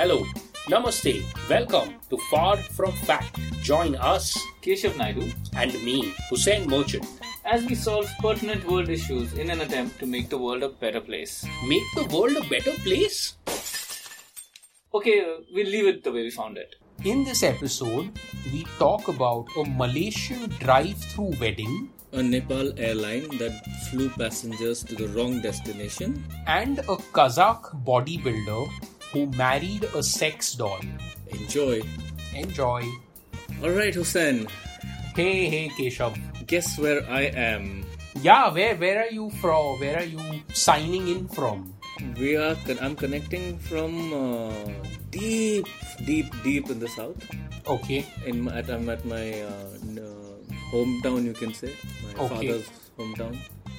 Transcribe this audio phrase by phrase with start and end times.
[0.00, 0.24] Hello,
[0.72, 3.38] Namaste, welcome to Far From Fact.
[3.62, 7.04] Join us, Keshav Naidu, and me, Hussein Merchant,
[7.44, 11.02] as we solve pertinent world issues in an attempt to make the world a better
[11.02, 11.44] place.
[11.68, 13.34] Make the world a better place?
[14.94, 16.76] Okay, we'll leave it the way we found it.
[17.04, 18.18] In this episode,
[18.54, 23.52] we talk about a Malaysian drive through wedding, a Nepal airline that
[23.90, 28.70] flew passengers to the wrong destination, and a Kazakh bodybuilder
[29.12, 30.80] who married a sex doll.
[31.28, 31.82] Enjoy.
[32.34, 32.82] Enjoy.
[33.62, 34.46] Alright, Hussein.
[35.14, 36.16] Hey, hey, Keshav.
[36.46, 37.84] Guess where I am?
[38.22, 39.78] Yeah, where where are you from?
[39.78, 40.20] Where are you
[40.52, 41.74] signing in from?
[42.18, 42.56] We are.
[42.80, 44.50] I'm connecting from uh,
[45.10, 45.66] deep,
[46.04, 47.20] deep, deep in the south.
[47.66, 48.06] Okay.
[48.26, 49.76] In my, at, I'm at my uh,
[50.72, 51.74] hometown, you can say.
[52.02, 52.34] My okay.
[52.34, 52.68] father's
[52.98, 53.36] hometown.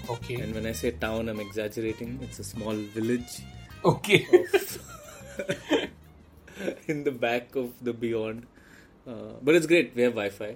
[0.09, 0.35] Okay.
[0.35, 2.19] And when I say town, I'm exaggerating.
[2.21, 3.41] It's a small village.
[3.83, 4.27] Okay.
[6.87, 8.45] in the back of the beyond.
[9.07, 9.95] Uh, but it's great.
[9.95, 10.55] We have Wi-Fi.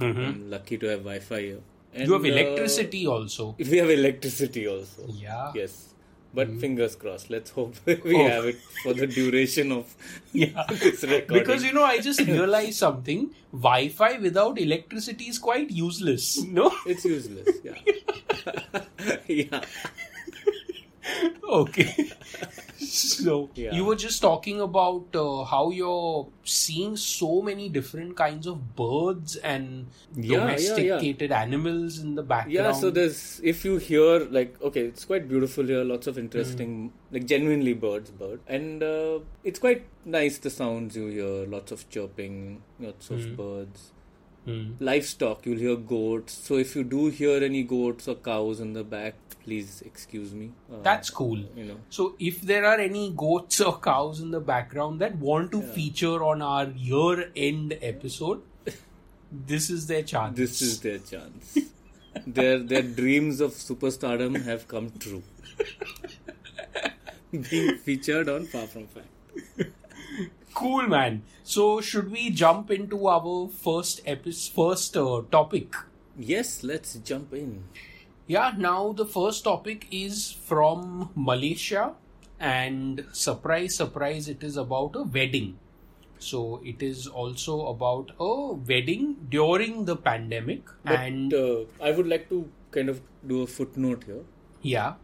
[0.00, 0.20] Mm-hmm.
[0.20, 1.60] I'm lucky to have Wi-Fi here.
[1.92, 3.54] And, you have electricity uh, also.
[3.58, 5.06] We have electricity also.
[5.08, 5.52] Yeah.
[5.54, 5.90] Yes.
[6.34, 6.60] But mm.
[6.60, 7.30] fingers crossed.
[7.30, 8.28] Let's hope we oh.
[8.28, 9.94] have it for the duration of
[10.32, 10.64] yeah.
[10.68, 11.38] this recording.
[11.38, 13.30] Because you know, I just realized something.
[13.52, 16.42] Wi-Fi without electricity is quite useless.
[16.42, 17.48] No, it's useless.
[17.62, 17.78] Yeah.
[19.28, 19.60] yeah.
[21.48, 22.10] okay.
[23.24, 23.72] so yeah.
[23.72, 29.36] you were just talking about uh, how you're seeing so many different kinds of birds
[29.36, 32.52] and yeah, domesticated yeah, animals in the background.
[32.52, 35.82] Yeah, so there's if you hear like okay, it's quite beautiful here.
[35.82, 37.14] Lots of interesting, mm.
[37.14, 41.46] like genuinely birds, bird, and uh, it's quite nice the sounds you hear.
[41.46, 43.36] Lots of chirping, lots of mm.
[43.36, 43.90] birds.
[44.46, 44.74] Mm.
[44.78, 46.34] Livestock, you'll hear goats.
[46.34, 49.14] So if you do hear any goats or cows in the back,
[49.44, 50.52] please excuse me.
[50.72, 51.38] Uh, That's cool.
[51.56, 51.76] You know.
[51.90, 55.72] So if there are any goats or cows in the background that want to yeah.
[55.72, 58.42] feature on our year-end episode,
[59.30, 60.36] this is their chance.
[60.36, 61.58] This is their chance.
[62.26, 65.22] their their dreams of superstardom have come true.
[67.50, 69.08] Being featured on Far From Fact.
[70.54, 71.22] Cool, man.
[71.42, 75.74] So should we jump into our first episode, first uh, topic?
[76.16, 77.64] Yes, let's jump in.
[78.26, 81.94] Yeah, now the first topic is from Malaysia,
[82.40, 85.58] and surprise, surprise, it is about a wedding.
[86.18, 90.62] So it is also about a wedding during the pandemic.
[90.84, 94.22] But, and uh, I would like to kind of do a footnote here.
[94.62, 94.94] Yeah.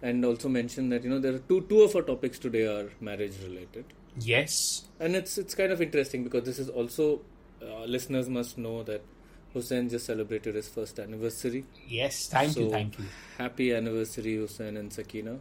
[0.00, 2.90] And also mention that you know there are two two of our topics today are
[3.00, 3.84] marriage related.
[4.18, 4.88] Yes.
[4.98, 7.20] And it's it's kind of interesting because this is also
[7.62, 9.02] uh, listeners must know that
[9.56, 11.64] Hussein just celebrated his first anniversary.
[11.88, 13.04] Yes, thank so, you, thank you.
[13.38, 15.38] Happy anniversary, Hussein and Sakina.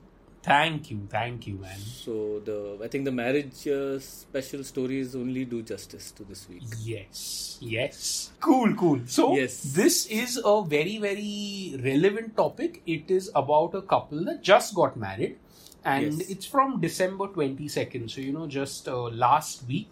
[0.48, 1.80] Thank you, thank you, man.
[1.80, 6.62] So the I think the marriage uh, special stories only do justice to this week.
[6.84, 8.32] Yes, yes.
[8.40, 9.02] Cool, cool.
[9.08, 9.58] So yes.
[9.80, 12.84] this is a very, very relevant topic.
[12.86, 15.40] It is about a couple that just got married,
[15.84, 16.30] and yes.
[16.30, 18.12] it's from December twenty second.
[18.12, 19.92] So you know, just uh, last week,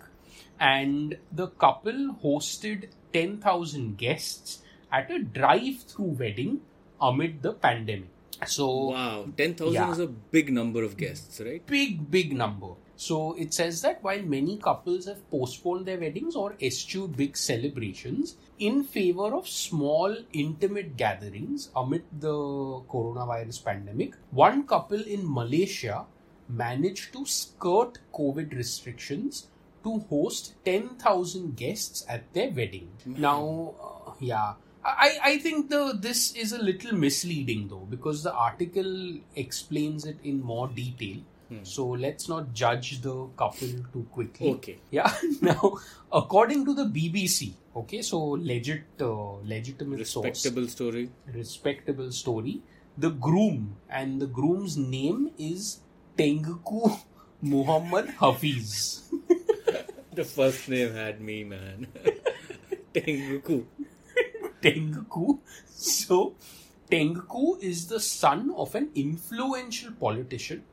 [0.60, 6.62] and the couple hosted 10,000 guests at a drive through wedding
[7.02, 8.10] amid the pandemic.
[8.46, 11.66] So, wow, 10,000 yeah, is a big number of guests, right?
[11.66, 12.74] Big, big number.
[12.96, 18.36] So, it says that while many couples have postponed their weddings or eschewed big celebrations
[18.60, 26.06] in favor of small, intimate gatherings amid the coronavirus pandemic, one couple in Malaysia
[26.50, 29.48] managed to skirt COVID restrictions
[29.84, 32.90] to host 10,000 guests at their wedding.
[33.08, 33.22] Mm-hmm.
[33.22, 34.54] Now, uh, yeah.
[34.86, 40.18] I, I think the this is a little misleading though because the article explains it
[40.24, 41.22] in more detail.
[41.50, 41.64] Hmm.
[41.64, 44.50] So let's not judge the couple too quickly.
[44.52, 44.78] Okay.
[44.92, 45.12] Yeah.
[45.42, 45.78] now,
[46.12, 52.62] according to the BBC, okay, so legit, uh, legitimate respectable source, story, respectable story.
[52.98, 55.80] The groom and the groom's name is
[56.18, 57.00] Tengku
[57.42, 59.10] Muhammad Hafiz.
[60.16, 61.88] the first name had me, man.
[62.94, 63.66] Tengku.
[64.62, 65.40] Tengku.
[65.68, 66.36] So,
[66.90, 70.64] Tengku is the son of an influential politician,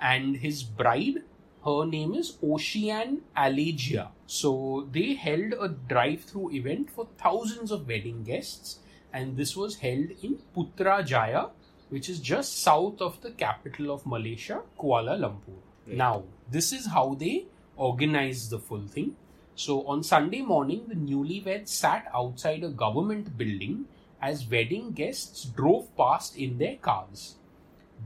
[0.00, 1.22] and his bride,
[1.66, 4.10] Her name is Ocean Allegia.
[4.26, 8.78] So they held a drive-through event for thousands of wedding guests,
[9.12, 11.50] and this was held in Putrajaya,
[11.88, 15.58] which is just south of the capital of Malaysia, Kuala Lumpur.
[15.88, 19.16] Now, this is how they organized the full thing.
[19.54, 23.86] So on Sunday morning, the newlyweds sat outside a government building
[24.20, 27.36] as wedding guests drove past in their cars.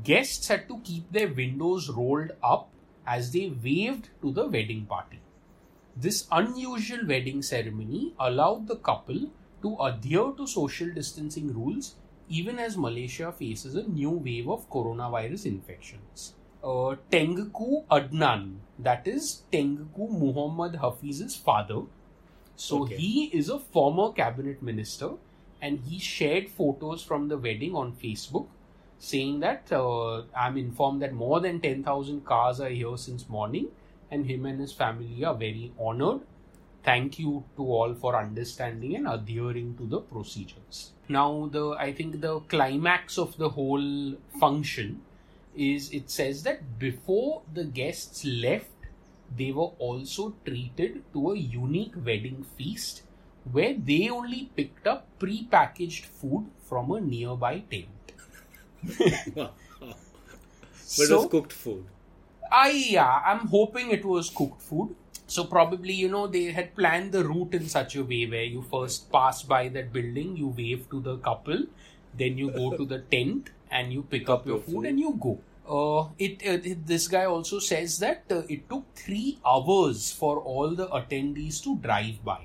[0.04, 2.68] Guests had to keep their windows rolled up
[3.06, 5.20] as they waved to the wedding party.
[5.96, 9.30] This unusual wedding ceremony allowed the couple
[9.62, 11.96] to adhere to social distancing rules
[12.28, 16.34] even as Malaysia faces a new wave of coronavirus infections.
[16.62, 21.82] Uh, Tengku Adnan, that is Tengku Muhammad Hafiz's father.
[22.56, 22.96] So Okay.
[22.96, 25.12] he is a former cabinet minister
[25.62, 28.48] and he shared photos from the wedding on Facebook
[28.98, 33.68] saying that uh, I'm informed that more than 10,000 cars are here since morning
[34.10, 36.20] and him and his family are very honored.
[36.82, 40.92] Thank you to all for understanding and adhering to the procedures.
[41.08, 45.00] Now, the I think the climax of the whole function
[45.54, 48.70] is it says that before the guests left,
[49.36, 53.02] they were also treated to a unique wedding feast
[53.50, 58.12] where they only picked up pre-packaged food from a nearby tent.
[60.96, 61.86] But it was cooked food.
[62.52, 64.94] I yeah, I'm hoping it was cooked food.
[65.26, 68.62] So probably you know they had planned the route in such a way where you
[68.62, 71.64] first pass by that building, you wave to the couple,
[72.16, 75.38] then you go to the tent and you pick up your food and you go.
[75.68, 80.40] Uh, it, uh, it this guy also says that uh, it took three hours for
[80.40, 82.40] all the attendees to drive by.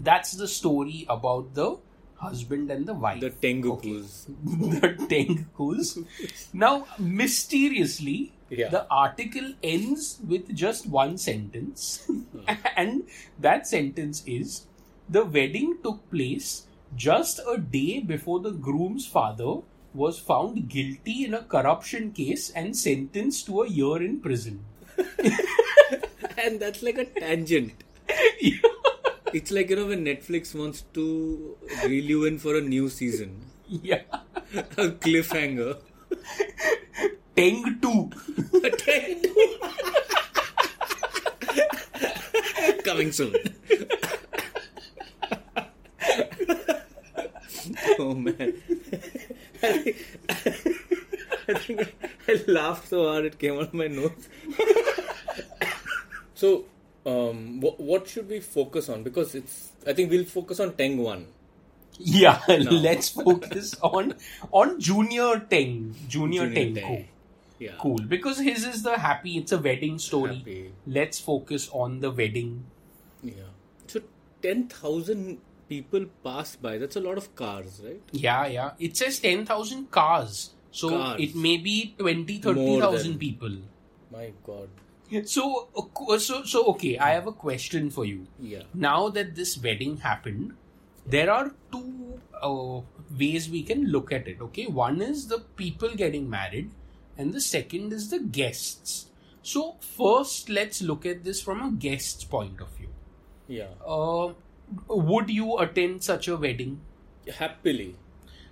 [0.00, 1.76] That's the story about the
[2.16, 3.20] husband and the wife.
[3.20, 4.26] The Tengukus.
[4.44, 6.04] the Tengus.
[6.52, 8.68] Now, mysteriously, Yeah.
[8.68, 12.08] the article ends with just one sentence,
[12.76, 13.04] and
[13.40, 14.66] that sentence is
[15.08, 19.60] the wedding took place just a day before the groom's father
[19.92, 24.64] was found guilty in a corruption case and sentenced to a year in prison.
[26.36, 27.72] And that's like a tangent.
[29.32, 33.40] It's like, you know, when Netflix wants to reel you in for a new season.
[33.68, 34.02] yeah.
[34.54, 35.78] A cliffhanger.
[37.36, 38.10] Teng 2.
[42.84, 43.34] Coming soon.
[47.98, 48.54] oh man.
[49.62, 49.96] I think,
[51.48, 51.94] I think
[52.28, 54.28] I laughed so hard it came out of my nose.
[56.34, 56.64] so,
[57.06, 59.02] um, what, what should we focus on?
[59.02, 61.26] Because it's, I think we'll focus on Teng 1.
[61.98, 64.14] Yeah, let's focus on
[64.50, 66.82] on Junior Teng, Junior, Junior Teng.
[66.82, 67.04] Teng.
[67.58, 67.72] Yeah.
[67.78, 69.38] Cool, because his is the happy.
[69.38, 70.38] It's a wedding story.
[70.38, 70.72] Happy.
[70.86, 72.64] Let's focus on the wedding.
[73.22, 73.54] Yeah.
[73.86, 74.00] So,
[74.42, 75.38] 10,000
[75.68, 76.78] people pass by.
[76.78, 78.00] That's a lot of cars, right?
[78.12, 78.70] Yeah, yeah.
[78.78, 81.20] It says ten thousand cars, so Cars.
[81.20, 83.52] it may be 20, More 30,000 people.
[84.10, 84.68] My god.
[85.24, 85.68] So,
[86.18, 86.98] so, so, okay.
[86.98, 88.26] I have a question for you.
[88.40, 88.62] Yeah.
[88.74, 90.54] Now that this wedding happened,
[91.06, 92.80] there are two uh,
[93.16, 94.40] ways we can look at it.
[94.40, 96.70] Okay, one is the people getting married,
[97.16, 99.06] and the second is the guests.
[99.42, 102.88] So, first, let's look at this from a guest's point of view.
[103.46, 103.68] Yeah.
[103.86, 104.32] Uh,
[104.88, 106.80] would you attend such a wedding?
[107.38, 107.96] Happily.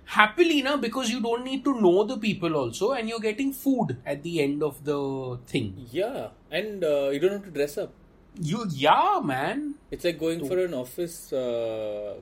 [0.05, 3.97] Happily, na, because you don't need to know the people also, and you're getting food
[4.05, 5.87] at the end of the thing.
[5.91, 6.29] Yeah.
[6.51, 7.93] And uh, you don't have to dress up.
[8.39, 9.75] You, yeah, man.
[9.91, 12.15] It's like going for an office uh,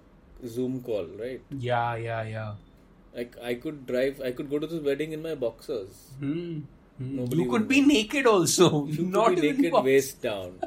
[0.45, 1.41] Zoom call, right?
[1.49, 2.53] Yeah, yeah, yeah.
[3.15, 6.11] Like I could drive, I could go to this wedding in my boxers.
[6.19, 6.59] Hmm.
[6.97, 7.15] Hmm.
[7.15, 8.85] Nobody You could be naked also.
[8.85, 10.59] You Not could be naked box- waist down.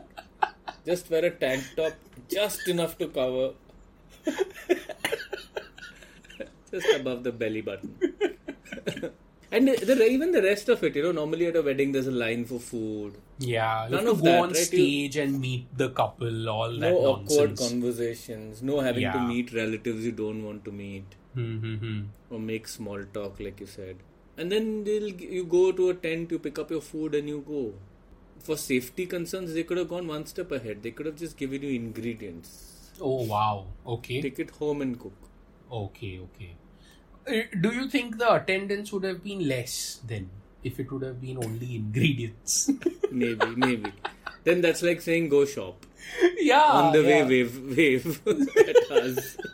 [0.86, 1.94] Just wear a tank top,
[2.28, 3.52] just enough to cover,
[6.70, 7.94] just above the belly button.
[9.52, 12.10] and the, even the rest of it, you know, normally at a wedding there's a
[12.10, 13.14] line for food.
[13.38, 14.58] Yeah, you None of go that, on right?
[14.58, 17.70] You- stage and meet the couple, all that no awkward nonsense.
[17.70, 21.04] conversations, no having to meet relatives you don't want to meet.
[21.34, 22.00] Hmm, hmm, hmm.
[22.30, 23.96] or make small talk like you said
[24.36, 27.42] and then they'll you go to a tent you pick up your food and you
[27.48, 27.72] go
[28.40, 31.62] for safety concerns they could have gone one step ahead they could have just given
[31.62, 33.66] you ingredients Oh wow.
[33.84, 34.22] Okay.
[34.22, 35.14] take it home and cook
[35.72, 36.20] Okay.
[36.26, 36.54] Okay.
[37.26, 40.30] Uh, Do you think the attendance would have been less then
[40.62, 42.70] if it would have been only ingredients?
[43.10, 43.92] maybe maybe
[44.44, 45.84] then that's like saying go shop
[46.38, 46.70] yeah.
[46.70, 47.26] on the Ah, yeah.
[47.26, 48.20] way wave wave
[48.68, 49.36] at us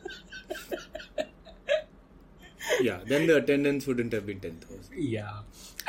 [2.80, 5.40] yeah then the attendance wouldn't have been 10000 Yeah.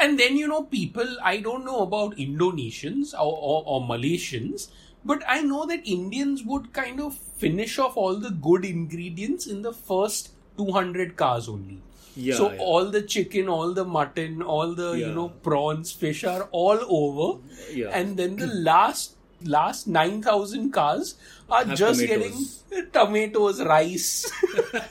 [0.01, 4.69] And then, you know, people, I don't know about Indonesians or, or, or Malaysians,
[5.05, 9.61] but I know that Indians would kind of finish off all the good ingredients in
[9.61, 11.81] the first 200 cars only.
[12.15, 12.59] Yeah, so yeah.
[12.59, 17.39] all the chicken, all the mutton, all the, you know, prawns, fish are all over.
[17.71, 17.89] Yeah.
[17.93, 21.15] And then the last, last 9,000 cars
[21.49, 22.63] are Have just tomatoes.
[22.69, 24.29] getting tomatoes, rice,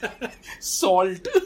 [0.61, 1.27] salt.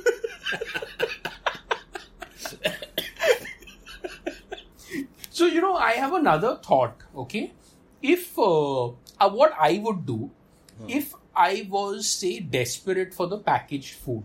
[5.44, 7.02] so you know, I have another thought.
[7.22, 7.52] Okay,
[8.02, 10.30] if uh, uh, what I would do
[10.88, 14.24] if I was say desperate for the packaged food,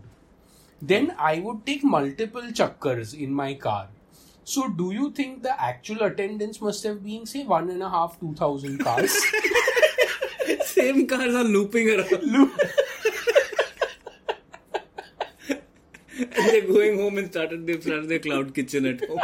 [0.80, 3.88] then I would take multiple chakkars in my car.
[4.44, 8.18] So, do you think the actual attendance must have been say one and a half,
[8.18, 9.14] two thousand cars?
[10.64, 12.22] Same cars are looping around.
[12.22, 12.58] Loop-
[16.18, 19.20] and they're going home and started they've started their cloud kitchen at home.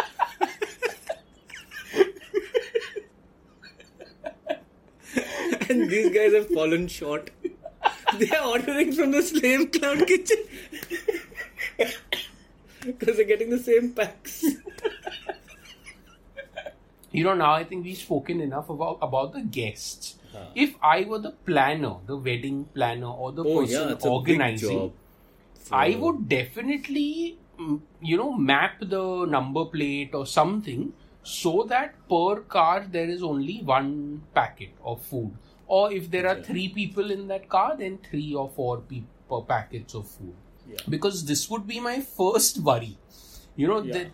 [5.69, 7.31] and these guys have fallen short.
[8.19, 10.39] They are ordering from the same cloud kitchen.
[12.85, 14.45] Because they're getting the same packs.
[17.17, 20.17] you know now i think we've spoken enough about about the guests
[20.65, 24.09] if i were the planner the wedding planner or the Oh person yeah, it's a
[24.09, 24.93] big organizing
[25.73, 27.81] i would definitely mm,
[28.11, 30.93] you know map the number plate or something
[31.23, 33.91] so that per car there is only one
[34.35, 35.33] packet of food
[35.67, 39.41] or if there are three people in that car then three or four pe- per
[39.41, 40.35] packets of food.
[40.89, 42.99] Because this would be my first worry.
[43.57, 44.09] You know that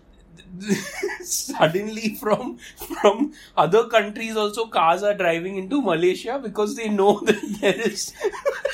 [1.23, 7.43] suddenly from from other countries also cars are driving into Malaysia because they know that
[7.61, 8.13] there is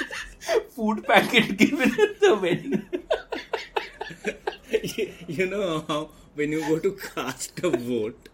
[0.76, 2.88] food packet given at the wedding.
[5.26, 8.28] you know how when you go to cast a vote,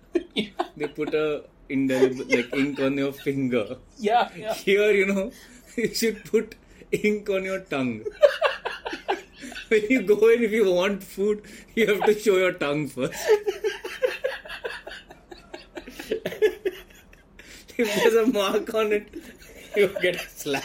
[0.77, 3.77] they put a indelible like ink on your finger.
[3.99, 4.55] Yeah, yeah.
[4.55, 5.33] Here, you know,
[5.77, 6.55] you should put
[6.93, 8.05] ink on your tongue.
[9.69, 11.43] when you go in, if you want food,
[11.75, 13.15] you have to show your tongue first.
[17.77, 19.09] if there's a mark on it,
[19.77, 20.65] you get a slap.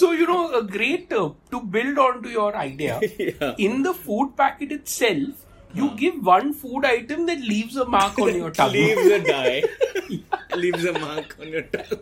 [0.00, 3.00] So you know, a great uh, to build onto your idea.
[3.18, 3.54] Yeah.
[3.58, 5.42] In the food packet itself,
[5.74, 9.62] you give one food item that leaves a mark on your tongue Leaves a dye.
[10.56, 12.00] Leaves a mark on your tongue.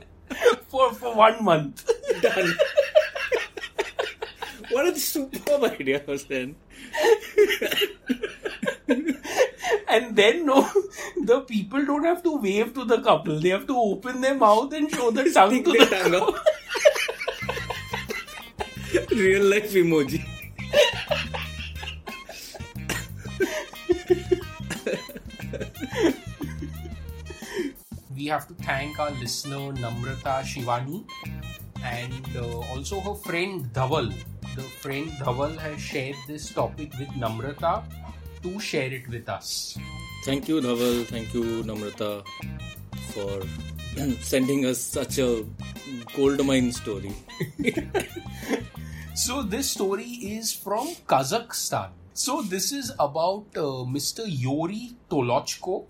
[0.69, 1.91] for for one month.
[2.27, 2.53] Done.
[4.71, 6.55] what a superb idea, Hussein.
[9.89, 10.61] And then no,
[11.33, 13.41] the people don't have to wave to the couple.
[13.41, 16.39] They have to open their mouth and show the tongue to the tongue.
[19.11, 20.25] Real life emoji.
[28.17, 31.05] we have to thank our listener Namrata Shivani
[31.85, 34.13] and uh, also her friend Dhaval.
[34.57, 37.85] The friend Dhaval has shared this topic with Namrata
[38.43, 39.79] to share it with us.
[40.25, 41.05] Thank you, Dhaval.
[41.07, 42.25] Thank you, Namrata,
[43.13, 43.43] for
[44.23, 45.45] sending us such a
[46.17, 47.13] gold mine story.
[49.19, 51.89] So this story is from Kazakhstan.
[52.15, 54.23] So this is about uh, Mr.
[54.25, 55.87] Yuri Tolochko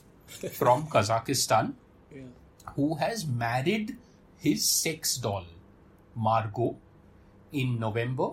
[0.52, 1.75] from Kazakhstan
[2.75, 3.99] who has married
[4.38, 5.44] his sex doll
[6.16, 6.76] Margot
[7.52, 8.30] in November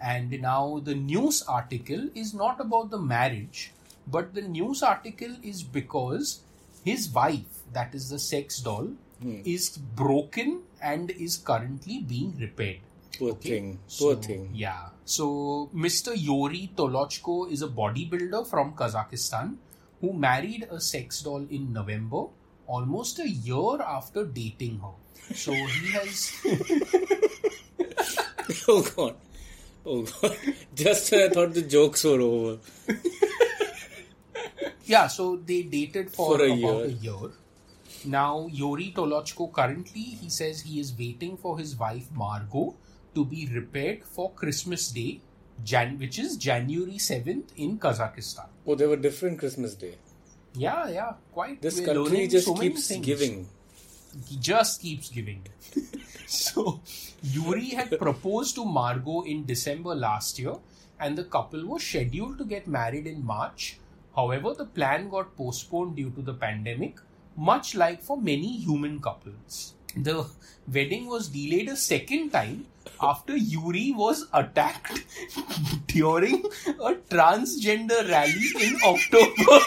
[0.00, 3.72] and now the news article is not about the marriage
[4.06, 6.40] but the news article is because
[6.82, 8.88] his wife that is the sex doll
[9.44, 12.80] is broken and is currently being repaired
[13.18, 13.78] Poor thing.
[13.98, 14.50] Poor thing.
[14.54, 14.88] yeah.
[15.04, 16.12] So Mr.
[16.16, 19.56] Yuri Tolochko is a bodybuilder from Kazakhstan
[20.00, 22.24] who married a sex doll in November,
[22.66, 25.34] almost a year after dating her.
[25.34, 26.32] So he has.
[28.68, 29.14] Oh God.
[29.86, 30.36] Oh God.
[30.74, 32.58] Just when I thought the jokes were over.
[34.84, 36.84] Yeah, so they dated for, For a about year.
[36.84, 37.30] a year.
[38.06, 42.74] Now, Yuri Tolochko currently, he says he is waiting for his wife Margot
[43.14, 45.20] to be repaired for Christmas Day,
[45.64, 48.48] Jan- which is January 7th in Kazakhstan.
[48.66, 49.96] Oh, they were different Christmas Day.
[50.54, 51.62] Yeah, yeah, quite.
[51.62, 53.48] This We're country just so keeps giving.
[54.26, 55.46] He just keeps giving.
[56.26, 56.80] so,
[57.22, 60.54] Yuri had proposed to Margot in December last year,
[60.98, 63.78] and the couple was scheduled to get married in March.
[64.16, 66.98] However, the plan got postponed due to the pandemic,
[67.36, 69.74] much like for many human couples.
[69.96, 70.26] The
[70.72, 72.66] wedding was delayed a second time
[73.00, 75.04] after Yuri was attacked
[75.86, 79.64] during a transgender rally in October.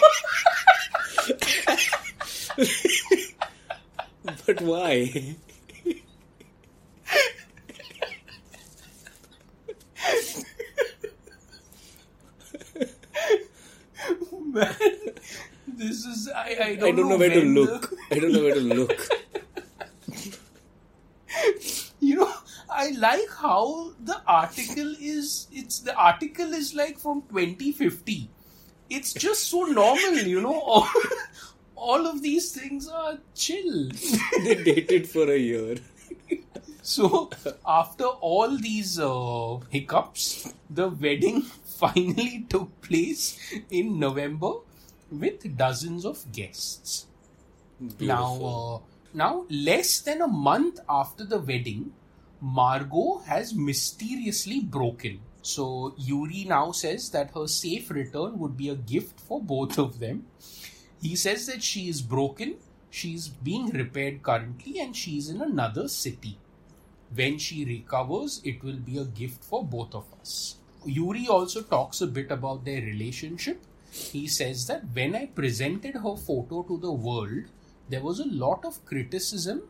[4.46, 5.36] But why?
[14.52, 14.74] Man,
[15.66, 17.94] this is I, I don't, I don't know where to when the- look.
[18.10, 19.08] I don't know where to look.
[22.00, 22.32] you know
[22.70, 28.30] i like how the article is it's the article is like from 2050
[28.90, 30.60] it's just so normal you know.
[30.60, 30.88] All,
[31.76, 33.90] all of these things are chill.
[34.44, 35.76] They dated for a year.
[36.82, 37.30] so
[37.66, 41.42] after all these uh, hiccups the wedding
[41.80, 43.38] finally took place
[43.70, 44.52] in november
[45.10, 47.06] with dozens of guests.
[48.00, 48.78] Now, uh,
[49.12, 51.92] now, less than a month after the wedding,
[52.44, 55.20] Margot has mysteriously broken.
[55.40, 59.98] So Yuri now says that her safe return would be a gift for both of
[59.98, 60.26] them.
[61.00, 62.56] He says that she is broken,
[62.90, 66.36] she's being repaired currently, and she's in another city.
[67.14, 70.56] When she recovers, it will be a gift for both of us.
[70.84, 73.62] Yuri also talks a bit about their relationship.
[73.90, 77.44] He says that when I presented her photo to the world,
[77.88, 79.62] there was a lot of criticism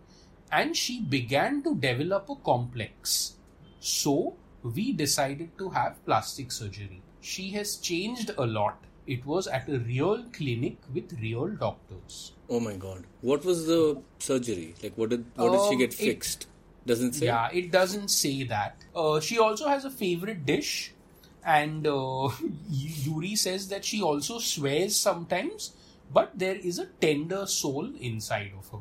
[0.53, 3.35] and she began to develop a complex.
[3.81, 7.03] So, we decided to have plastic surgery.
[7.21, 8.79] She has changed a lot.
[9.07, 12.33] It was at a real clinic with real doctors.
[12.49, 13.05] Oh my god.
[13.21, 14.75] What was the surgery?
[14.83, 16.47] Like what did what did she Um, get it- fixed?
[16.87, 17.27] Doesn't say?
[17.27, 18.77] Yeah, it doesn't say that.
[18.95, 20.93] Uh, she also has a favorite dish,
[21.45, 22.29] and uh,
[22.71, 25.73] Yuri says that she also swears sometimes,
[26.13, 28.79] but there is a tender soul inside of her.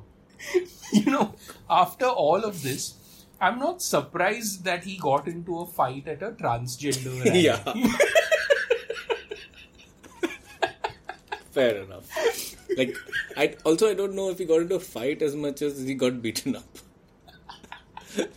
[0.94, 1.36] you know,
[1.70, 2.96] after all of this,
[3.40, 7.42] I'm not surprised that he got into a fight at a transgender rally.
[7.42, 7.62] Yeah.
[11.52, 12.10] Fair enough.
[12.78, 12.96] Like
[13.38, 15.94] I also I don't know if he got into a fight as much as he
[15.94, 16.78] got beaten up.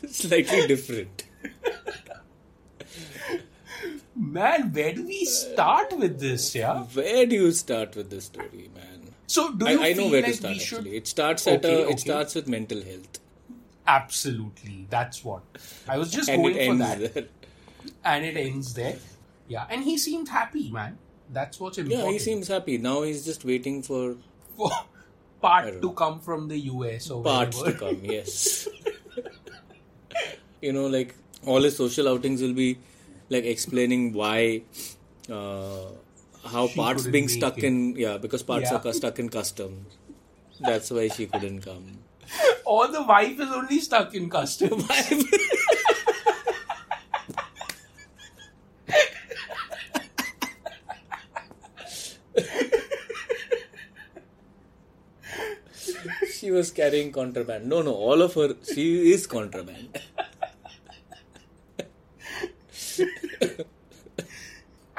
[0.08, 1.24] Slightly different.
[4.14, 6.54] Man, where do we start with this?
[6.54, 6.84] Yeah.
[6.84, 8.95] Where do you start with this story, man?
[9.26, 10.78] So, do I, you I know where like to start we should?
[10.78, 10.96] actually.
[10.96, 11.92] It starts at Okay, a, okay.
[11.92, 13.18] it starts with mental health.
[13.86, 15.42] Absolutely, that's what
[15.88, 17.14] I was just going for that.
[17.14, 17.24] there.
[18.04, 18.96] and it ends there.
[19.48, 20.98] Yeah, and he seemed happy, man.
[21.32, 22.06] That's what's important.
[22.06, 22.78] Yeah, he seems happy.
[22.78, 24.16] Now he's just waiting for
[24.56, 24.70] for
[25.40, 28.68] part to come from the US or parts to come, yes.
[30.60, 32.78] you know, like all his social outings will be
[33.28, 34.62] like explaining why
[35.30, 35.86] uh,
[36.46, 37.64] how She parts being stuck it.
[37.64, 38.80] in yeah, because parts Yeah.
[38.84, 39.86] are stuck in custom.
[40.60, 41.98] That's why she couldn't come.
[42.64, 44.84] or the wife is only stuck in customs.
[56.38, 57.66] she was carrying contraband.
[57.66, 59.98] No, no, all of her she is contraband.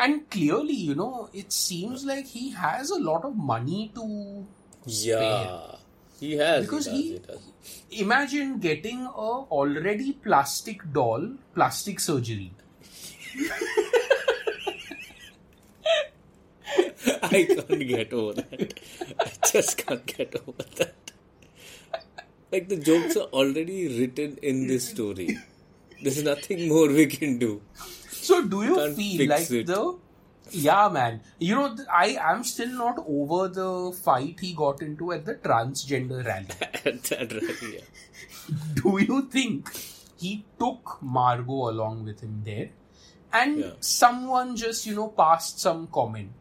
[0.08, 4.06] And clearly, you know, it seems like he has a lot of money to
[4.86, 5.76] Yeah.
[6.20, 12.52] He has Because he, does, he- he imagine getting a already plastic doll plastic surgery.
[17.24, 18.80] I can't get over that.
[19.20, 20.96] I just can't get over that.
[22.52, 25.38] Like the jokes are already written in this story.
[26.02, 27.62] There's nothing more we can do.
[28.28, 29.68] So do you Can't feel like it.
[29.68, 29.82] the
[30.52, 33.70] yeah man you know I am still not over the
[34.04, 36.46] fight he got into at the transgender rally.
[37.10, 38.56] that right, yeah.
[38.82, 39.72] do you think
[40.26, 40.32] he
[40.64, 42.70] took Margot along with him there
[43.34, 43.72] and Yeah.
[43.82, 46.32] someone just you know passed some comment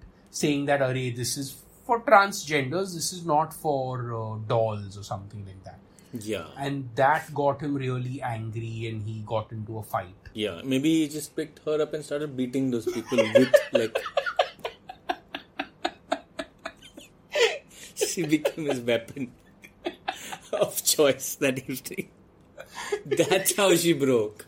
[0.43, 1.49] saying that array this is
[1.87, 3.89] for transgenders this is not for
[4.21, 5.81] uh, dolls or something like that
[6.13, 6.47] Yeah.
[6.59, 10.61] and that got him really angry and he got into a fight Yeah.
[10.65, 13.99] Maybe he just picked her up and started beating those people with like
[17.95, 19.33] she became his weapon
[20.53, 22.09] of choice that evening.
[23.05, 24.47] That's how she broke.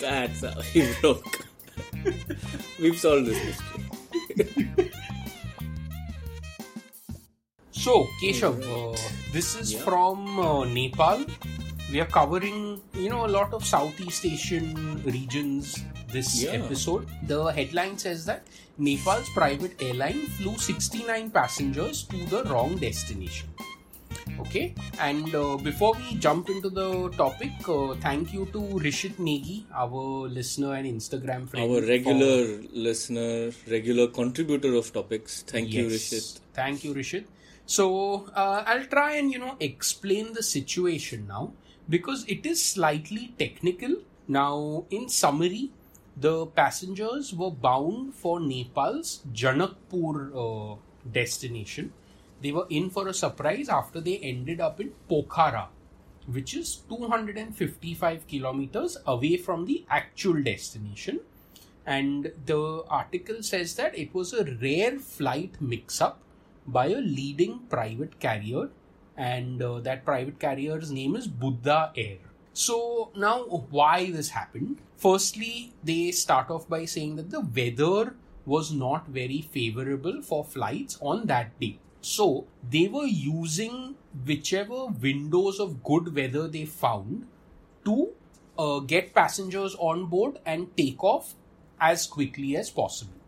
[0.00, 1.46] That's how he broke.
[2.80, 4.69] We've solved this mystery.
[7.84, 8.96] So, Keshav, uh,
[9.32, 9.82] this is Yeah.
[9.86, 11.24] from uh, Nepal.
[11.92, 14.68] We are covering, you know, a lot of Southeast Asian
[15.04, 15.76] regions
[16.12, 16.52] this Yeah.
[16.60, 17.08] episode.
[17.32, 18.46] The headline says that
[18.78, 23.48] Nepal's private airline flew 69 passengers to the wrong destination.
[24.42, 29.64] Okay, and uh, before we jump into the topic, uh, thank you to Rishit Negi,
[29.74, 31.70] our listener and Instagram friend.
[31.70, 35.42] Our for- regular listener, regular contributor of topics.
[35.46, 35.92] Thank you, Yes.
[35.98, 36.40] Rishit.
[36.54, 37.24] Thank you, Rishit.
[37.70, 41.52] So uh, I'll try and you know explain the situation now
[41.88, 43.94] because it is slightly technical.
[44.26, 45.70] Now, in summary,
[46.16, 50.76] the passengers were bound for Nepal's Janakpur uh,
[51.12, 51.92] destination.
[52.42, 55.68] They were in for a surprise after they ended up in Pokhara,
[56.26, 61.20] which is 255 kilometers away from the actual destination
[61.86, 66.20] and the article says that it was a rare flight mix up
[66.72, 68.70] by a leading private carrier
[69.16, 72.18] and uh, that private carrier's name is buddha air.
[72.52, 74.78] So now why this happened?
[74.96, 78.14] Firstly they start off by saying that the weather
[78.46, 81.78] was not very favorable for flights on that day.
[82.00, 87.26] So they were using whichever windows of good weather they found
[87.84, 88.10] to
[88.58, 91.34] uh, get passengers on board and take off
[91.78, 93.19] as quickly as possible.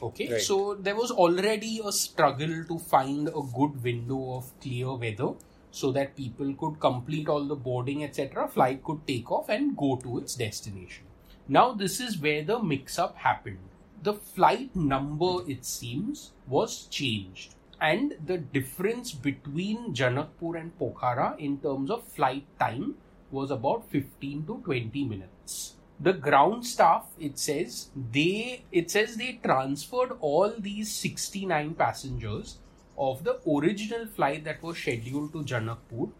[0.00, 0.40] Okay, Right.
[0.40, 5.34] so there was already a struggle to find a good window of clear weather
[5.70, 8.48] so that people could complete all the boarding, etc.
[8.48, 11.04] Flight could take off and go to its destination.
[11.48, 13.58] Now, this is where the mix up happened.
[14.02, 17.54] The flight number, it seems, was changed.
[17.80, 22.96] And the difference between Janakpur and Pokhara in terms of flight time
[23.30, 25.74] was about 15 to 20 minutes.
[26.00, 32.58] The ground staff, it says, they it says they transferred all these 69 passengers
[32.96, 36.10] of the original flight that was scheduled to Janakpur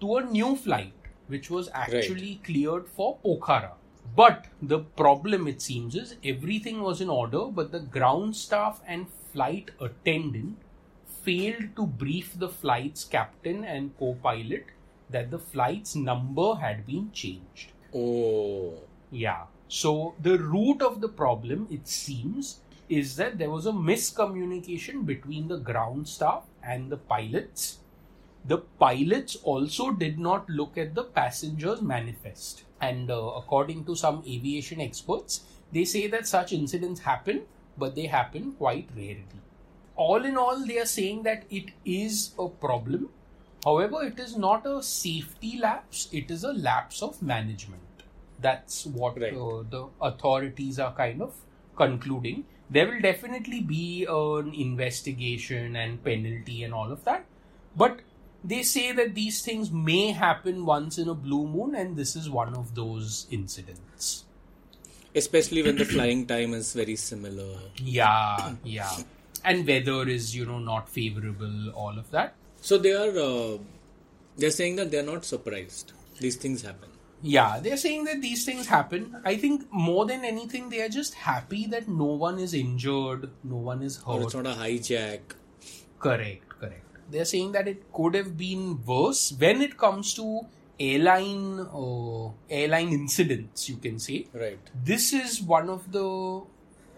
[0.00, 0.92] to a new flight
[1.28, 3.72] which was actually cleared for Pokhara.
[4.16, 9.06] But the problem, it seems, is everything was in order, but the ground staff and
[9.32, 10.58] flight attendant
[11.22, 14.66] failed to brief the flight's captain and co pilot
[15.10, 17.72] that the flight's number had been changed.
[17.94, 18.74] Oh,
[19.10, 19.44] Yeah.
[19.68, 25.48] So the root of the problem, it seems, is that there was a miscommunication between
[25.48, 27.78] the ground staff and the pilots.
[28.44, 32.64] The pilots also did not look at the passengers' manifest.
[32.80, 35.42] And uh, according to some aviation experts,
[35.72, 37.42] they say that such incidents happen,
[37.78, 39.24] but they happen quite rarely.
[39.94, 43.10] All in all, they are saying that it is a problem.
[43.64, 47.82] However, it is not a safety lapse, it is a lapse of management.
[48.40, 49.34] That's what Right.
[49.34, 51.34] uh, the authorities are kind of
[51.76, 52.44] concluding.
[52.70, 57.26] There will definitely be an investigation and penalty and all of that.
[57.76, 58.00] But
[58.44, 62.30] they say that these things may happen once in a blue moon, and this is
[62.30, 64.24] one of those incidents.
[65.20, 67.58] especially when the flying time is very similar.
[67.84, 68.96] Yeah, yeah.
[69.44, 72.34] And weather is, you know, not favorable, all of that.
[72.60, 73.58] So they are uh,
[74.36, 75.92] they're saying that they're not surprised.
[76.20, 76.90] These things happen.
[77.22, 79.20] Yeah, they're saying that these things happen.
[79.24, 83.56] I think more than anything, they are just happy that no one is injured, no
[83.56, 84.06] one is hurt.
[84.06, 85.20] Or it's not a hijack.
[85.98, 86.86] Correct, correct.
[87.10, 90.46] They're saying that it could have been worse when it comes to
[90.78, 93.68] airline uh, airline incidents.
[93.68, 94.58] You can say Right.
[94.84, 96.42] this is one of the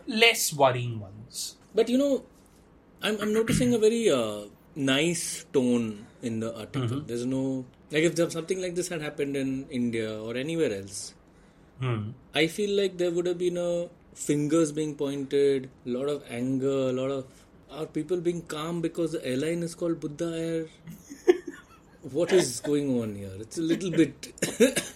[0.06, 1.56] less worrying ones.
[1.74, 2.24] But you know,
[3.02, 4.42] I'm I'm noticing a very uh,
[4.76, 7.00] nice tone in the article.
[7.00, 11.14] There's no like if something like this had happened in India or anywhere else,
[12.34, 16.90] I feel like there would have been a fingers being pointed, a lot of anger,
[16.90, 17.26] a lot of
[17.70, 21.34] are people being calm because the airline is called Buddha Air.
[22.02, 23.32] what is going on here?
[23.40, 24.32] It's a little bit.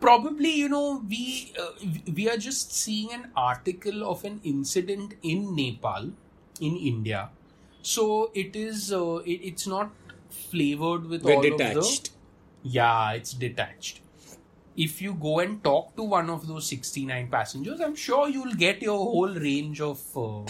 [0.00, 1.70] probably you know we uh,
[2.16, 6.10] we are just seeing an article of an incident in nepal
[6.68, 7.28] in india
[7.82, 9.90] so it is uh, it, it's not
[10.30, 12.08] flavored with We're all detached.
[12.08, 12.19] of the
[12.62, 14.00] yeah it's detached
[14.76, 18.80] if you go and talk to one of those 69 passengers i'm sure you'll get
[18.82, 20.42] your whole range of uh,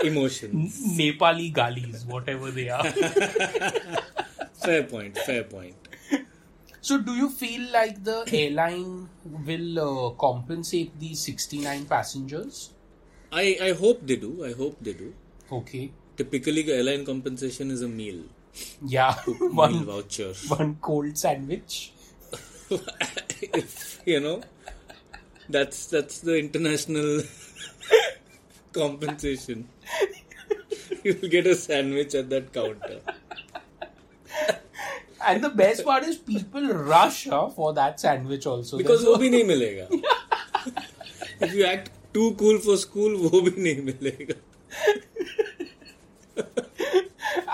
[0.04, 0.80] Emotions.
[0.98, 2.84] nepali galis whatever they are
[4.64, 5.16] fair point.
[5.18, 5.74] Fair point.
[6.80, 12.70] so do you feel like the airline will uh, compensate these 69 passengers
[13.40, 14.44] I I hope they do.
[14.44, 15.14] I hope they do.
[15.50, 18.18] okay Typically, the airline compensation is a meal.
[18.85, 20.33] Yeah, Meal one voucher.
[20.47, 21.93] one cold sandwich.
[23.59, 24.41] if you know,
[25.49, 27.21] that's that's the international
[28.73, 29.67] compensation.
[31.03, 33.01] You'll get a sandwich at that counter.
[35.25, 38.77] And the best part is people rush huh, for that sandwich also.
[38.77, 39.87] Because There's वो भी नहीं मिलेगा.
[41.41, 44.35] if if you act too cool for school, वो भी नहीं मिलेगा.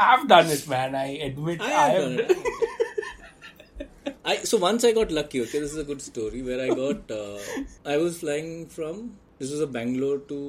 [0.06, 0.94] I've done it, man.
[0.94, 2.18] I admit I I have have.
[2.18, 3.88] done it.
[4.24, 5.40] I so once I got lucky.
[5.42, 7.10] Okay, this is a good story where I got.
[7.10, 7.38] Uh,
[7.84, 9.00] I was flying from.
[9.38, 10.40] This was a Bangalore to.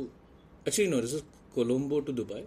[0.68, 1.02] Actually, no.
[1.02, 2.44] This is Colombo to Dubai.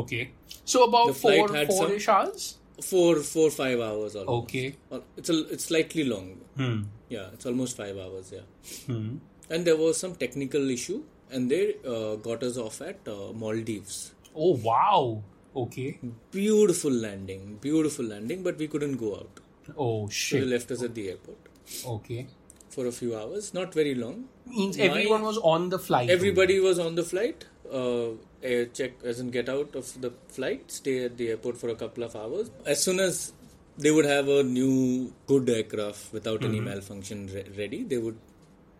[0.00, 0.30] Okay.
[0.64, 2.58] So about The four had four-ish hours.
[2.90, 4.16] Four, four, five hours.
[4.16, 4.44] Almost.
[4.44, 4.74] Okay.
[4.90, 5.38] Uh, It's a.
[5.56, 6.30] It's slightly long.
[6.56, 6.78] Hmm.
[7.08, 8.32] Yeah, it's almost five hours.
[8.38, 8.46] Yeah.
[8.86, 9.16] Hmm.
[9.50, 14.00] And there was some technical issue, and they uh, got us off at uh, Maldives.
[14.34, 15.22] Oh wow.
[15.54, 15.98] Okay.
[16.30, 19.40] Beautiful landing, beautiful landing, but we couldn't go out.
[19.76, 21.38] Oh So they left us at the airport
[21.86, 22.26] Okay.
[22.70, 23.52] for a few hours.
[23.54, 24.28] Not very long.
[24.46, 26.10] Means My- everyone was on the flight.
[26.10, 27.44] Everybody was on the flight.
[27.70, 28.12] Uh,
[28.42, 31.74] air check as in get out of the flight, stay at the airport for a
[31.74, 32.50] couple of hours.
[32.66, 33.32] As soon as
[33.78, 38.18] they would have a new good aircraft without any malfunction re- ready, they would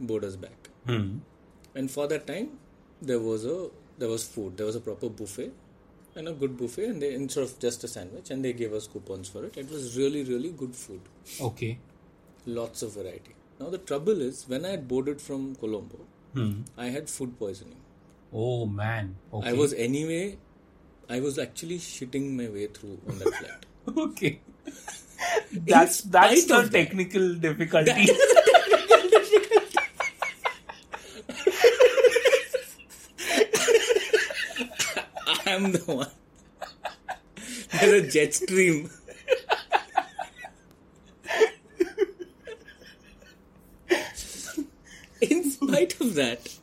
[0.01, 0.69] board us back.
[0.87, 1.19] Hmm.
[1.75, 2.59] And for that time,
[3.01, 4.57] there was a there was food.
[4.59, 5.53] There was a proper buffet
[6.15, 8.87] and a good buffet, and they instead of just a sandwich, and they gave us
[8.87, 9.57] coupons for it.
[9.57, 11.01] It was really really good food,
[11.41, 11.79] Okay.
[12.47, 13.35] lots of variety.
[13.61, 16.01] Now the trouble is, when I had boarded from Colombo,
[16.35, 16.53] Hmm.
[16.79, 17.81] I had food poisoning.
[18.33, 19.17] Oh man.
[19.33, 19.49] Okay.
[19.51, 20.39] I was anyway.
[21.11, 23.67] I was actually shitting my way through on that flight.
[24.07, 24.41] okay.
[25.53, 27.91] That's that's the that- technical difficulty.
[27.95, 28.07] I
[35.53, 36.09] I'm the one.
[37.73, 38.89] There's a jet stream.
[45.21, 46.59] In spite of that,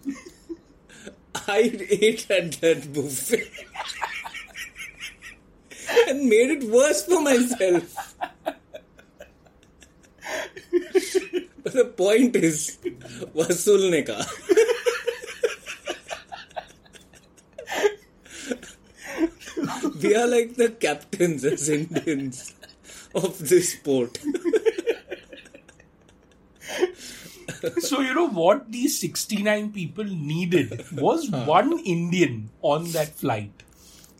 [1.47, 3.47] I ate at that buffet
[6.07, 8.15] and made it worse for myself.
[11.63, 12.79] but the point is,
[13.35, 14.48] Vasul ne kaha.
[20.02, 22.54] we are like the captains as Indians
[23.14, 24.18] of this sport.
[27.80, 33.62] so you know what these 69 people needed was one Indian on that flight.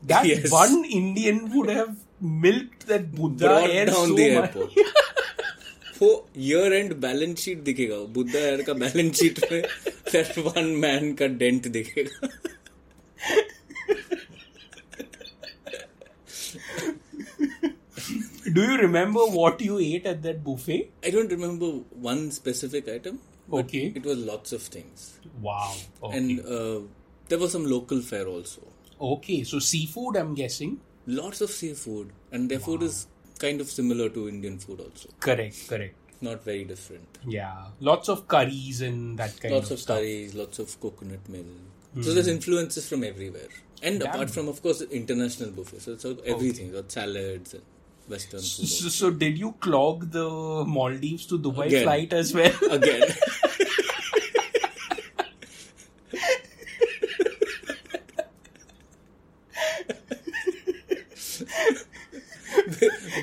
[0.07, 0.51] That Yes.
[0.51, 4.57] one Indian would have milked that Buddha Brought air down so the much.
[4.57, 4.73] airport.
[6.01, 6.09] वो
[6.45, 9.63] year and balance sheet दिखेगा Buddha air का balance sheet में
[10.13, 12.29] that one man का dent दिखेगा
[18.54, 20.92] Do you remember what you ate at that buffet?
[21.04, 21.68] I don't remember
[22.10, 23.20] one specific item.
[23.52, 23.92] Okay.
[23.96, 25.20] It was lots of things.
[25.42, 25.76] Wow.
[26.04, 26.18] Okay.
[26.18, 26.82] And uh,
[27.28, 28.62] there was some local fare also.
[29.02, 30.80] okay, so seafood, I'm guessing.
[31.08, 32.12] Lots of seafood.
[32.32, 33.08] And their food is
[33.40, 35.10] kind of similar to Indian food also.
[35.20, 35.96] Correct, correct.
[36.22, 37.18] Not very different.
[37.26, 39.98] Yeah, lots of curries and that kind lots of, of stuff.
[40.00, 41.46] curries, lots of coconut milk.
[42.02, 43.48] So there's influences from everywhere.
[43.82, 44.10] And Damn.
[44.10, 45.80] apart from, of course, international buffet.
[45.82, 46.72] So it's everything.
[46.74, 47.64] Got salads and
[48.10, 48.68] Western food.
[48.68, 51.84] So, so did you clog the Maldives to Dubai Again.
[51.84, 52.52] flight as well?
[52.72, 53.04] Again.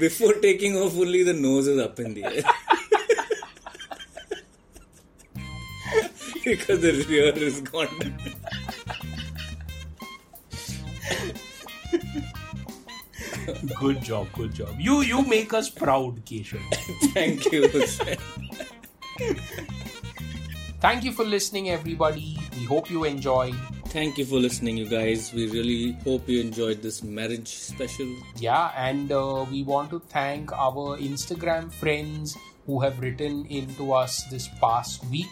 [0.01, 2.43] Before taking off, only the nose is up in the air.
[6.45, 8.15] because the rear is gone.
[13.87, 14.75] Good job, good job.
[14.79, 16.63] You you make us proud, Keshav.
[17.17, 17.69] Thank you.
[20.85, 22.39] Thank you for listening, everybody.
[22.59, 23.55] We hope you enjoyed.
[23.95, 25.33] Thank you for listening, you guys.
[25.33, 28.11] We really hope you enjoyed this marriage special.
[28.37, 34.23] Yeah, and uh, we want to thank our Instagram friends who have written into us
[34.35, 35.31] this past week.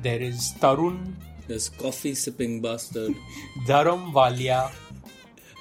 [0.00, 1.14] There is Tarun,
[1.48, 3.14] This coffee sipping bastard
[3.66, 4.70] Dharam Walia,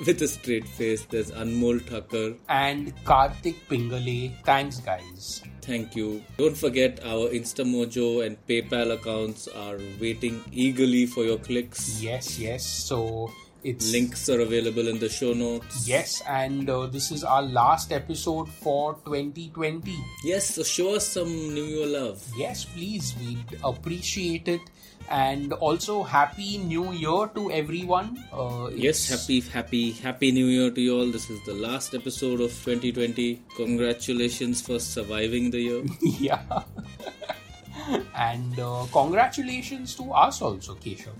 [0.05, 1.05] with a straight face.
[1.05, 2.35] There's Anmol Thakur.
[2.49, 4.33] and Karthik Pingali.
[4.43, 5.41] Thanks, guys.
[5.61, 6.23] Thank you.
[6.37, 12.01] Don't forget our Instamojo and PayPal accounts are waiting eagerly for your clicks.
[12.01, 12.63] Yes, yes.
[12.65, 13.31] So
[13.63, 15.87] it's Links are available in the show notes.
[15.87, 19.97] Yes, and uh, this is our last episode for 2020.
[20.23, 22.23] Yes, so show us some New Year love.
[22.37, 24.61] Yes, please, we'd appreciate it.
[25.09, 28.23] And also, Happy New Year to everyone.
[28.33, 31.11] Uh, Yes, happy, happy, happy New Year to you all.
[31.11, 33.41] This is the last episode of 2020.
[33.55, 35.83] Congratulations for surviving the year.
[36.01, 36.41] yeah.
[38.15, 41.13] and uh, congratulations to us also, Keshav,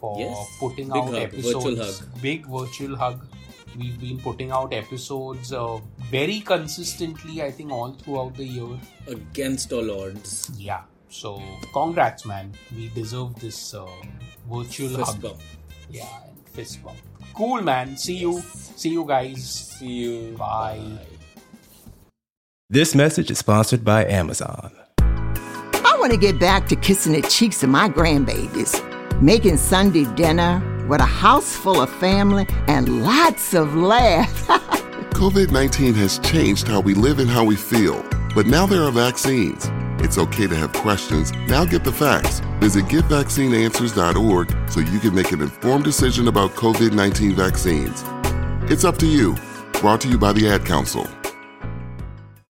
[0.00, 1.54] for Yes, putting big out hug, episodes.
[1.54, 2.22] virtual hug.
[2.22, 3.26] Big virtual hug.
[3.76, 5.78] We've been putting out episodes uh,
[6.10, 8.78] very consistently, I think, all throughout the year.
[9.08, 10.50] Against all odds.
[10.56, 10.82] Yeah.
[11.14, 11.40] So,
[11.72, 12.52] congrats, man.
[12.74, 13.86] We deserve this uh,
[14.50, 15.22] virtual Fist hug.
[15.22, 15.40] bump.
[15.88, 16.98] Yeah, and fist bump.
[17.34, 17.96] Cool, man.
[17.96, 18.40] See you.
[18.40, 19.44] See you guys.
[19.78, 20.36] See you.
[20.36, 20.98] Bye.
[22.68, 24.72] This message is sponsored by Amazon.
[24.98, 28.74] I want to get back to kissing the cheeks of my grandbabies,
[29.22, 34.42] making Sunday dinner with a house full of family and lots of laughs.
[35.14, 38.02] COVID 19 has changed how we live and how we feel,
[38.34, 39.70] but now there are vaccines.
[40.04, 41.32] It's okay to have questions.
[41.48, 42.40] Now get the facts.
[42.60, 48.04] Visit getvaccineanswers.org so you can make an informed decision about COVID 19 vaccines.
[48.70, 49.34] It's up to you.
[49.80, 51.08] Brought to you by the Ad Council.